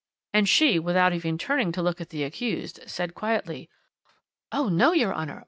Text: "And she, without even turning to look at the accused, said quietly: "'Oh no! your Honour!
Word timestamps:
"And 0.33 0.49
she, 0.49 0.79
without 0.79 1.13
even 1.13 1.37
turning 1.37 1.71
to 1.73 1.81
look 1.83 2.01
at 2.01 2.09
the 2.09 2.23
accused, 2.23 2.79
said 2.89 3.13
quietly: 3.13 3.69
"'Oh 4.51 4.67
no! 4.67 4.93
your 4.93 5.13
Honour! 5.13 5.39